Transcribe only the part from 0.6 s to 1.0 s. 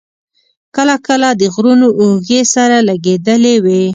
کله